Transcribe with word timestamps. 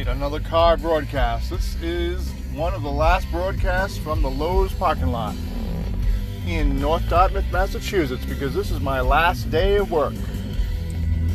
another 0.00 0.40
car 0.40 0.78
broadcast. 0.78 1.50
This 1.50 1.76
is 1.82 2.30
one 2.54 2.72
of 2.72 2.82
the 2.82 2.90
last 2.90 3.30
broadcasts 3.30 3.98
from 3.98 4.22
the 4.22 4.30
Lowe's 4.30 4.72
parking 4.72 5.08
lot 5.08 5.34
in 6.46 6.80
North 6.80 7.06
Dartmouth, 7.10 7.44
Massachusetts, 7.52 8.24
because 8.24 8.54
this 8.54 8.70
is 8.70 8.80
my 8.80 9.02
last 9.02 9.50
day 9.50 9.76
of 9.76 9.90
work. 9.90 10.14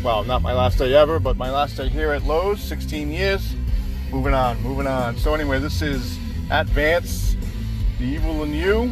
Well, 0.03 0.23
not 0.23 0.41
my 0.41 0.53
last 0.53 0.79
day 0.79 0.95
ever, 0.95 1.19
but 1.19 1.37
my 1.37 1.51
last 1.51 1.77
day 1.77 1.87
here 1.87 2.11
at 2.13 2.23
Lowe's, 2.23 2.59
16 2.61 3.11
years. 3.11 3.53
Moving 4.11 4.33
on, 4.33 4.59
moving 4.63 4.87
on. 4.87 5.17
So, 5.17 5.35
anyway, 5.35 5.59
this 5.59 5.83
is 5.83 6.17
at 6.49 6.65
Vance, 6.67 7.35
The 7.99 8.05
Evil 8.05 8.41
in 8.41 8.55
You, 8.55 8.91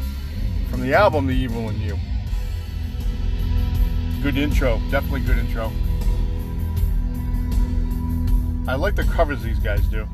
from 0.69 0.81
the 0.81 0.93
album 0.93 1.25
The 1.25 1.33
Evil 1.35 1.69
in 1.69 1.81
You. 1.81 1.97
Good 4.21 4.37
intro, 4.37 4.79
definitely 4.91 5.21
good 5.21 5.39
intro. 5.39 5.71
I 8.67 8.73
like 8.73 8.95
the 8.95 9.03
covers 9.03 9.43
these 9.43 9.59
guys 9.59 9.85
do. 9.87 10.07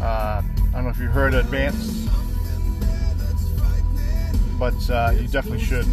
Uh, 0.00 0.42
I 0.42 0.42
don't 0.72 0.84
know 0.84 0.90
if 0.90 0.98
you 0.98 1.08
heard 1.08 1.34
At 1.34 1.46
Vance, 1.46 2.08
but 4.56 4.74
uh, 4.88 5.12
you 5.18 5.26
definitely 5.26 5.64
should. 5.64 5.86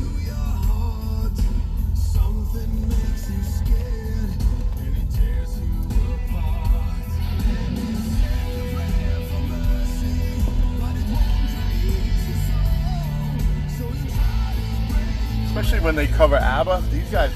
Especially 15.48 15.80
when 15.80 15.96
they 15.96 16.08
cover 16.08 16.36
ABBA, 16.36 16.84
these 16.92 17.10
guys 17.10 17.32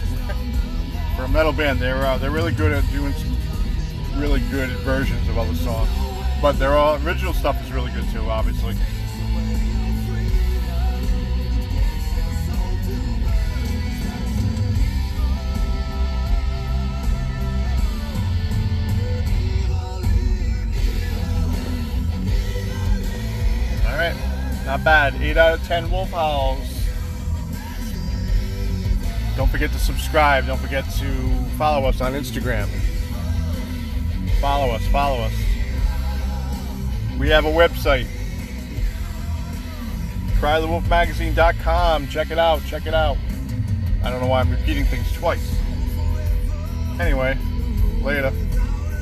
for 1.17 1.23
a 1.23 1.27
metal 1.29 1.51
band, 1.51 1.79
they're 1.79 2.05
uh, 2.05 2.19
they're 2.19 2.29
really 2.29 2.53
good 2.53 2.71
at 2.71 2.87
doing 2.91 3.11
some 3.13 3.35
really 4.21 4.39
good 4.51 4.69
versions 4.85 5.27
of 5.27 5.37
other 5.39 5.55
songs. 5.55 5.89
But 6.43 6.59
their 6.59 6.73
all 6.73 7.03
original 7.03 7.33
stuff 7.33 7.59
is 7.65 7.71
really 7.71 7.91
good 7.91 8.07
too, 8.11 8.21
obviously. 8.29 8.75
All 23.87 23.97
right, 23.97 24.15
not 24.67 24.83
bad. 24.83 25.15
Eight 25.19 25.37
out 25.37 25.55
of 25.55 25.67
ten 25.67 25.89
wolf 25.89 26.11
howls. 26.11 26.76
Don't 29.37 29.49
forget 29.49 29.71
to 29.71 29.77
subscribe. 29.77 30.47
Don't 30.47 30.59
forget 30.59 30.83
to 30.95 31.27
follow 31.57 31.87
us 31.87 32.01
on 32.01 32.13
Instagram. 32.13 32.67
Follow 34.41 34.73
us, 34.73 34.85
follow 34.87 35.19
us. 35.19 35.33
We 37.19 37.29
have 37.29 37.45
a 37.45 37.51
website. 37.51 38.07
CryOfTheWolfMagazine.com. 40.39 42.07
Check 42.07 42.31
it 42.31 42.39
out, 42.39 42.65
check 42.65 42.87
it 42.87 42.95
out. 42.95 43.17
I 44.03 44.09
don't 44.09 44.21
know 44.21 44.27
why 44.27 44.39
I'm 44.39 44.49
repeating 44.49 44.85
things 44.85 45.11
twice. 45.13 45.55
Anyway, 46.99 47.37
later. 48.01 48.33